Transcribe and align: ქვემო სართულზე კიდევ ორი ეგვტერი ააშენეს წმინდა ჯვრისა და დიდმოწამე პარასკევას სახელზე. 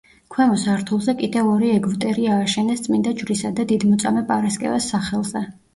ქვემო 0.35 0.55
სართულზე 0.61 1.13
კიდევ 1.19 1.51
ორი 1.57 1.69
ეგვტერი 1.75 2.27
ააშენეს 2.37 2.83
წმინდა 2.89 3.17
ჯვრისა 3.21 3.53
და 3.61 3.71
დიდმოწამე 3.75 4.29
პარასკევას 4.35 4.95
სახელზე. 4.97 5.51